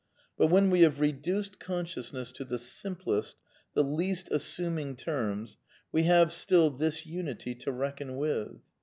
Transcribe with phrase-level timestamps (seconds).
[0.35, 3.35] But when we have reduced consciousness to the simplest,
[3.75, 5.59] the least assuming terms,
[5.91, 8.61] we have still this unity to recion with.